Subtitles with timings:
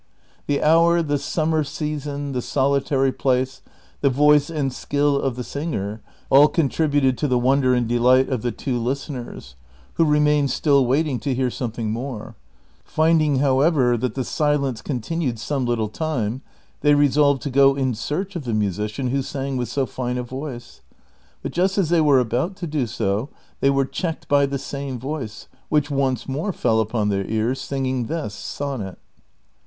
[0.47, 3.61] The hour, the summer season, the solitary place,
[3.99, 8.41] the voice and skill of the singer, all contributed to the wonder and delight of
[8.41, 9.53] the two listeners,
[9.93, 12.35] who remained still waiting to hear some thing more;
[12.83, 16.41] finding, however, that the silence continued some little time,
[16.79, 20.23] they resolved to go in search of the musician who sang with so fine a
[20.23, 20.81] voice;
[21.43, 23.29] but just as they were about to do so
[23.59, 28.07] they were checked by the same voice, which once more fell upon their ears, singing
[28.07, 28.97] this SONNET."